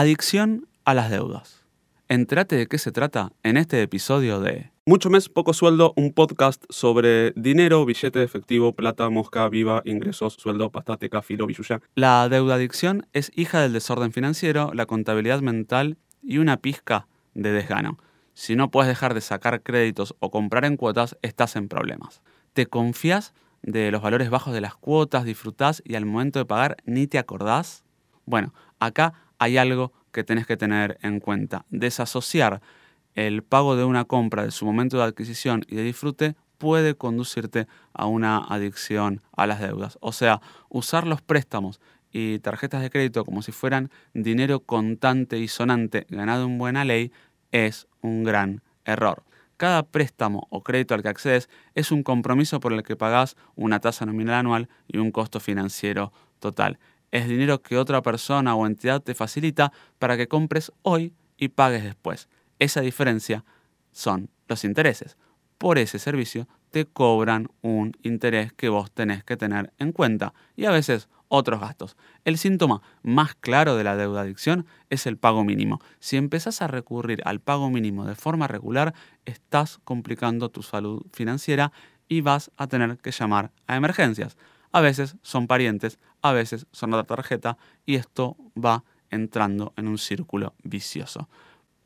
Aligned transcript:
Adicción 0.00 0.68
a 0.84 0.94
las 0.94 1.10
deudas. 1.10 1.64
Entrate 2.06 2.54
de 2.54 2.68
qué 2.68 2.78
se 2.78 2.92
trata 2.92 3.32
en 3.42 3.56
este 3.56 3.82
episodio 3.82 4.38
de 4.38 4.70
Mucho 4.86 5.10
mes, 5.10 5.28
poco 5.28 5.52
sueldo, 5.52 5.92
un 5.96 6.12
podcast 6.12 6.64
sobre 6.68 7.32
dinero, 7.32 7.84
billete 7.84 8.20
de 8.20 8.24
efectivo, 8.24 8.76
plata, 8.76 9.10
mosca, 9.10 9.48
viva, 9.48 9.82
ingresos, 9.84 10.34
sueldo, 10.34 10.70
pastateca, 10.70 11.20
filo, 11.20 11.48
billuya. 11.48 11.80
La 11.96 12.28
deuda 12.28 12.54
adicción 12.54 13.08
es 13.12 13.32
hija 13.34 13.60
del 13.60 13.72
desorden 13.72 14.12
financiero, 14.12 14.70
la 14.72 14.86
contabilidad 14.86 15.40
mental 15.40 15.96
y 16.22 16.38
una 16.38 16.58
pizca 16.58 17.08
de 17.34 17.50
desgano. 17.50 17.98
Si 18.34 18.54
no 18.54 18.70
puedes 18.70 18.86
dejar 18.86 19.14
de 19.14 19.20
sacar 19.20 19.64
créditos 19.64 20.14
o 20.20 20.30
comprar 20.30 20.64
en 20.64 20.76
cuotas, 20.76 21.18
estás 21.22 21.56
en 21.56 21.66
problemas. 21.66 22.22
¿Te 22.52 22.66
confías 22.66 23.34
de 23.62 23.90
los 23.90 24.00
valores 24.00 24.30
bajos 24.30 24.54
de 24.54 24.60
las 24.60 24.76
cuotas, 24.76 25.24
disfrutás 25.24 25.82
y 25.84 25.96
al 25.96 26.06
momento 26.06 26.38
de 26.38 26.44
pagar 26.44 26.76
ni 26.84 27.08
te 27.08 27.18
acordás? 27.18 27.82
Bueno, 28.26 28.54
acá 28.78 29.14
hay 29.38 29.56
algo 29.56 29.92
que 30.12 30.24
tenés 30.24 30.46
que 30.46 30.56
tener 30.56 30.98
en 31.02 31.20
cuenta. 31.20 31.64
Desasociar 31.70 32.60
el 33.14 33.42
pago 33.42 33.76
de 33.76 33.84
una 33.84 34.04
compra 34.04 34.44
de 34.44 34.50
su 34.50 34.64
momento 34.64 34.98
de 34.98 35.04
adquisición 35.04 35.64
y 35.68 35.76
de 35.76 35.82
disfrute 35.82 36.36
puede 36.58 36.94
conducirte 36.94 37.66
a 37.92 38.06
una 38.06 38.38
adicción 38.38 39.22
a 39.36 39.46
las 39.46 39.60
deudas. 39.60 39.98
O 40.00 40.12
sea, 40.12 40.40
usar 40.68 41.06
los 41.06 41.22
préstamos 41.22 41.80
y 42.10 42.38
tarjetas 42.40 42.82
de 42.82 42.90
crédito 42.90 43.24
como 43.24 43.42
si 43.42 43.52
fueran 43.52 43.90
dinero 44.14 44.60
contante 44.60 45.38
y 45.38 45.48
sonante 45.48 46.06
ganado 46.08 46.44
en 46.44 46.58
buena 46.58 46.84
ley 46.84 47.12
es 47.52 47.86
un 48.00 48.24
gran 48.24 48.62
error. 48.84 49.24
Cada 49.56 49.82
préstamo 49.82 50.46
o 50.50 50.62
crédito 50.62 50.94
al 50.94 51.02
que 51.02 51.08
accedes 51.08 51.48
es 51.74 51.90
un 51.90 52.02
compromiso 52.02 52.60
por 52.60 52.72
el 52.72 52.82
que 52.82 52.96
pagás 52.96 53.36
una 53.56 53.80
tasa 53.80 54.06
nominal 54.06 54.36
anual 54.36 54.68
y 54.86 54.98
un 54.98 55.10
costo 55.10 55.40
financiero 55.40 56.12
total 56.38 56.78
es 57.10 57.28
dinero 57.28 57.62
que 57.62 57.78
otra 57.78 58.02
persona 58.02 58.54
o 58.54 58.66
entidad 58.66 59.02
te 59.02 59.14
facilita 59.14 59.72
para 59.98 60.16
que 60.16 60.28
compres 60.28 60.72
hoy 60.82 61.14
y 61.36 61.48
pagues 61.48 61.84
después. 61.84 62.28
Esa 62.58 62.80
diferencia 62.80 63.44
son 63.92 64.30
los 64.48 64.64
intereses. 64.64 65.16
Por 65.58 65.78
ese 65.78 65.98
servicio 65.98 66.46
te 66.70 66.84
cobran 66.84 67.48
un 67.62 67.92
interés 68.02 68.52
que 68.52 68.68
vos 68.68 68.90
tenés 68.90 69.24
que 69.24 69.36
tener 69.36 69.72
en 69.78 69.92
cuenta 69.92 70.34
y 70.56 70.66
a 70.66 70.70
veces 70.70 71.08
otros 71.28 71.60
gastos. 71.60 71.96
El 72.24 72.38
síntoma 72.38 72.82
más 73.02 73.34
claro 73.34 73.76
de 73.76 73.84
la 73.84 73.96
deuda 73.96 74.22
adicción 74.22 74.66
es 74.90 75.06
el 75.06 75.16
pago 75.16 75.44
mínimo. 75.44 75.80
Si 75.98 76.16
empezás 76.16 76.62
a 76.62 76.66
recurrir 76.66 77.22
al 77.24 77.40
pago 77.40 77.70
mínimo 77.70 78.06
de 78.06 78.14
forma 78.14 78.48
regular, 78.48 78.94
estás 79.24 79.78
complicando 79.84 80.48
tu 80.48 80.62
salud 80.62 81.02
financiera 81.12 81.72
y 82.08 82.22
vas 82.22 82.50
a 82.56 82.66
tener 82.66 82.98
que 82.98 83.12
llamar 83.12 83.52
a 83.66 83.76
emergencias. 83.76 84.36
A 84.72 84.80
veces 84.80 85.16
son 85.22 85.46
parientes, 85.46 85.98
a 86.22 86.32
veces 86.32 86.66
son 86.72 86.92
otra 86.94 87.04
tarjeta 87.16 87.56
y 87.86 87.96
esto 87.96 88.36
va 88.56 88.84
entrando 89.10 89.72
en 89.76 89.88
un 89.88 89.98
círculo 89.98 90.54
vicioso. 90.62 91.28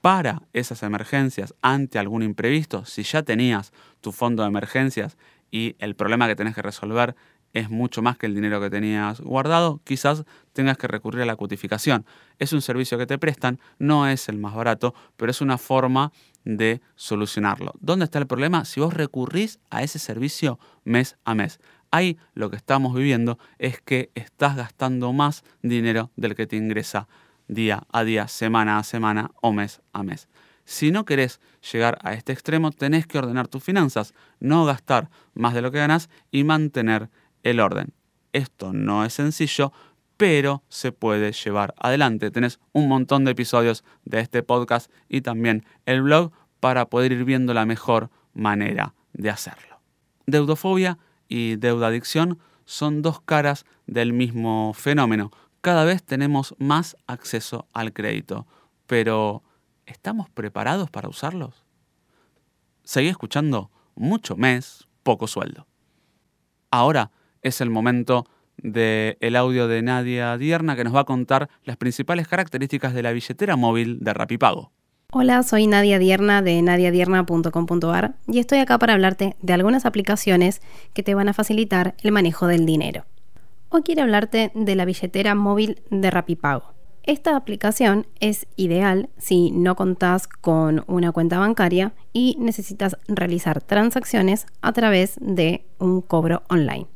Para 0.00 0.42
esas 0.52 0.82
emergencias, 0.82 1.54
ante 1.62 1.98
algún 1.98 2.22
imprevisto, 2.22 2.84
si 2.84 3.04
ya 3.04 3.22
tenías 3.22 3.72
tu 4.00 4.10
fondo 4.10 4.42
de 4.42 4.48
emergencias 4.48 5.16
y 5.50 5.76
el 5.78 5.94
problema 5.94 6.26
que 6.26 6.34
tenés 6.34 6.56
que 6.56 6.62
resolver 6.62 7.14
es 7.52 7.70
mucho 7.70 8.02
más 8.02 8.16
que 8.16 8.26
el 8.26 8.34
dinero 8.34 8.60
que 8.60 8.70
tenías 8.70 9.20
guardado, 9.20 9.80
quizás 9.84 10.24
tengas 10.52 10.78
que 10.78 10.88
recurrir 10.88 11.22
a 11.22 11.26
la 11.26 11.36
cutificación. 11.36 12.06
Es 12.38 12.52
un 12.52 12.62
servicio 12.62 12.98
que 12.98 13.06
te 13.06 13.18
prestan, 13.18 13.60
no 13.78 14.08
es 14.08 14.28
el 14.28 14.38
más 14.38 14.54
barato, 14.54 14.94
pero 15.16 15.30
es 15.30 15.40
una 15.40 15.58
forma 15.58 16.12
de 16.44 16.80
solucionarlo. 16.96 17.72
¿Dónde 17.78 18.06
está 18.06 18.18
el 18.18 18.26
problema? 18.26 18.64
Si 18.64 18.80
vos 18.80 18.94
recurrís 18.94 19.60
a 19.70 19.82
ese 19.82 19.98
servicio 19.98 20.58
mes 20.84 21.16
a 21.24 21.34
mes 21.34 21.60
ahí 21.92 22.18
lo 22.34 22.50
que 22.50 22.56
estamos 22.56 22.94
viviendo 22.94 23.38
es 23.58 23.80
que 23.80 24.10
estás 24.16 24.56
gastando 24.56 25.12
más 25.12 25.44
dinero 25.62 26.10
del 26.16 26.34
que 26.34 26.48
te 26.48 26.56
ingresa 26.56 27.06
día 27.46 27.84
a 27.92 28.02
día, 28.02 28.26
semana 28.26 28.78
a 28.78 28.82
semana 28.82 29.30
o 29.40 29.52
mes 29.52 29.80
a 29.92 30.02
mes. 30.02 30.28
Si 30.64 30.90
no 30.90 31.04
querés 31.04 31.40
llegar 31.72 31.98
a 32.02 32.14
este 32.14 32.32
extremo, 32.32 32.72
tenés 32.72 33.06
que 33.06 33.18
ordenar 33.18 33.48
tus 33.48 33.62
finanzas, 33.62 34.14
no 34.40 34.64
gastar 34.64 35.10
más 35.34 35.54
de 35.54 35.62
lo 35.62 35.70
que 35.70 35.78
ganas 35.78 36.08
y 36.30 36.44
mantener 36.44 37.10
el 37.42 37.60
orden. 37.60 37.92
Esto 38.32 38.72
no 38.72 39.04
es 39.04 39.12
sencillo, 39.12 39.72
pero 40.16 40.62
se 40.68 40.92
puede 40.92 41.32
llevar 41.32 41.74
adelante. 41.78 42.30
Tenés 42.30 42.60
un 42.72 42.88
montón 42.88 43.24
de 43.24 43.32
episodios 43.32 43.84
de 44.04 44.20
este 44.20 44.42
podcast 44.42 44.90
y 45.08 45.20
también 45.20 45.66
el 45.84 46.02
blog 46.02 46.32
para 46.60 46.86
poder 46.86 47.12
ir 47.12 47.24
viendo 47.24 47.52
la 47.54 47.66
mejor 47.66 48.10
manera 48.32 48.94
de 49.12 49.30
hacerlo. 49.30 49.80
Deudofobia 50.26 50.98
y 51.32 51.56
deuda 51.56 51.86
adicción 51.86 52.38
son 52.66 53.00
dos 53.00 53.22
caras 53.22 53.64
del 53.86 54.12
mismo 54.12 54.74
fenómeno. 54.74 55.30
Cada 55.62 55.84
vez 55.86 56.02
tenemos 56.02 56.54
más 56.58 56.94
acceso 57.06 57.66
al 57.72 57.94
crédito, 57.94 58.46
pero 58.86 59.42
¿estamos 59.86 60.28
preparados 60.28 60.90
para 60.90 61.08
usarlos? 61.08 61.64
Seguí 62.84 63.08
escuchando 63.08 63.70
mucho 63.94 64.36
mes, 64.36 64.86
poco 65.02 65.26
sueldo. 65.26 65.66
Ahora 66.70 67.10
es 67.40 67.62
el 67.62 67.70
momento 67.70 68.26
del 68.58 69.16
el 69.20 69.36
audio 69.36 69.68
de 69.68 69.80
Nadia 69.80 70.36
Dierna 70.36 70.76
que 70.76 70.84
nos 70.84 70.94
va 70.94 71.00
a 71.00 71.04
contar 71.04 71.48
las 71.64 71.78
principales 71.78 72.28
características 72.28 72.92
de 72.92 73.02
la 73.04 73.12
billetera 73.12 73.56
móvil 73.56 74.00
de 74.00 74.12
Rapipago. 74.12 74.70
Hola, 75.14 75.42
soy 75.42 75.66
Nadia 75.66 75.98
Dierna 75.98 76.40
de 76.40 76.62
nadiadierna.com.ar 76.62 78.14
y 78.28 78.38
estoy 78.38 78.60
acá 78.60 78.78
para 78.78 78.94
hablarte 78.94 79.36
de 79.42 79.52
algunas 79.52 79.84
aplicaciones 79.84 80.62
que 80.94 81.02
te 81.02 81.14
van 81.14 81.28
a 81.28 81.34
facilitar 81.34 81.94
el 82.02 82.12
manejo 82.12 82.46
del 82.46 82.64
dinero. 82.64 83.04
Hoy 83.68 83.82
quiero 83.82 84.04
hablarte 84.04 84.52
de 84.54 84.74
la 84.74 84.86
billetera 84.86 85.34
móvil 85.34 85.82
de 85.90 86.10
Rapipago. 86.10 86.72
Esta 87.02 87.36
aplicación 87.36 88.06
es 88.20 88.46
ideal 88.56 89.10
si 89.18 89.50
no 89.50 89.76
contás 89.76 90.28
con 90.28 90.82
una 90.86 91.12
cuenta 91.12 91.38
bancaria 91.38 91.92
y 92.14 92.38
necesitas 92.38 92.96
realizar 93.06 93.60
transacciones 93.60 94.46
a 94.62 94.72
través 94.72 95.16
de 95.20 95.66
un 95.78 96.00
cobro 96.00 96.42
online. 96.48 96.86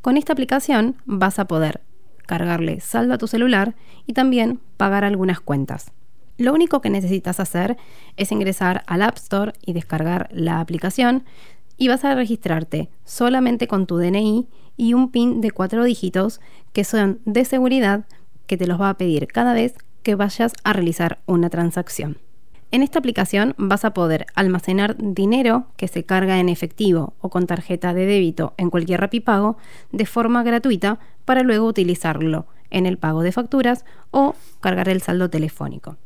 Con 0.00 0.16
esta 0.16 0.32
aplicación 0.32 0.96
vas 1.04 1.38
a 1.38 1.46
poder 1.46 1.82
cargarle 2.26 2.80
saldo 2.80 3.14
a 3.14 3.18
tu 3.18 3.28
celular 3.28 3.76
y 4.06 4.12
también 4.14 4.58
pagar 4.76 5.04
algunas 5.04 5.38
cuentas. 5.38 5.92
Lo 6.40 6.54
único 6.54 6.80
que 6.80 6.88
necesitas 6.88 7.38
hacer 7.38 7.76
es 8.16 8.32
ingresar 8.32 8.82
al 8.86 9.02
App 9.02 9.18
Store 9.18 9.52
y 9.60 9.74
descargar 9.74 10.30
la 10.32 10.60
aplicación 10.60 11.24
y 11.76 11.88
vas 11.88 12.02
a 12.06 12.14
registrarte 12.14 12.88
solamente 13.04 13.68
con 13.68 13.86
tu 13.86 13.98
DNI 13.98 14.48
y 14.78 14.94
un 14.94 15.10
PIN 15.10 15.42
de 15.42 15.50
cuatro 15.50 15.84
dígitos 15.84 16.40
que 16.72 16.84
son 16.84 17.20
de 17.26 17.44
seguridad 17.44 18.06
que 18.46 18.56
te 18.56 18.66
los 18.66 18.80
va 18.80 18.88
a 18.88 18.96
pedir 18.96 19.26
cada 19.26 19.52
vez 19.52 19.74
que 20.02 20.14
vayas 20.14 20.54
a 20.64 20.72
realizar 20.72 21.18
una 21.26 21.50
transacción. 21.50 22.16
En 22.70 22.82
esta 22.82 23.00
aplicación 23.00 23.54
vas 23.58 23.84
a 23.84 23.92
poder 23.92 24.24
almacenar 24.34 24.96
dinero 24.96 25.66
que 25.76 25.88
se 25.88 26.04
carga 26.04 26.40
en 26.40 26.48
efectivo 26.48 27.12
o 27.20 27.28
con 27.28 27.46
tarjeta 27.46 27.92
de 27.92 28.06
débito 28.06 28.54
en 28.56 28.70
cualquier 28.70 29.02
rapipago 29.02 29.58
de 29.92 30.06
forma 30.06 30.42
gratuita 30.42 31.00
para 31.26 31.42
luego 31.42 31.66
utilizarlo 31.66 32.46
en 32.70 32.86
el 32.86 32.96
pago 32.96 33.20
de 33.20 33.32
facturas 33.32 33.84
o 34.10 34.34
cargar 34.60 34.88
el 34.88 35.02
saldo 35.02 35.28
telefónico. 35.28 35.98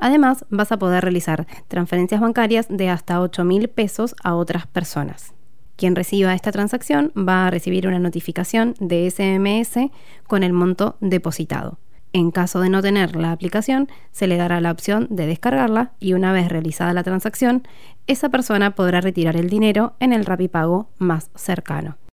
Además, 0.00 0.44
vas 0.50 0.72
a 0.72 0.78
poder 0.78 1.04
realizar 1.04 1.46
transferencias 1.68 2.20
bancarias 2.20 2.66
de 2.68 2.88
hasta 2.88 3.20
8 3.20 3.44
mil 3.44 3.68
pesos 3.68 4.16
a 4.24 4.34
otras 4.34 4.66
personas. 4.66 5.34
Quien 5.76 5.94
reciba 5.94 6.34
esta 6.34 6.52
transacción 6.52 7.12
va 7.16 7.46
a 7.46 7.50
recibir 7.50 7.86
una 7.86 7.98
notificación 7.98 8.74
de 8.80 9.10
SMS 9.10 9.90
con 10.26 10.42
el 10.42 10.52
monto 10.52 10.96
depositado. 11.00 11.78
En 12.12 12.32
caso 12.32 12.60
de 12.60 12.70
no 12.70 12.82
tener 12.82 13.14
la 13.14 13.30
aplicación, 13.30 13.88
se 14.10 14.26
le 14.26 14.36
dará 14.36 14.60
la 14.60 14.72
opción 14.72 15.06
de 15.10 15.26
descargarla 15.26 15.92
y 16.00 16.14
una 16.14 16.32
vez 16.32 16.48
realizada 16.48 16.92
la 16.92 17.04
transacción, 17.04 17.62
esa 18.08 18.30
persona 18.30 18.74
podrá 18.74 19.00
retirar 19.00 19.36
el 19.36 19.48
dinero 19.48 19.94
en 20.00 20.12
el 20.12 20.24
Rapipago 20.24 20.90
más 20.98 21.30
cercano. 21.36 21.96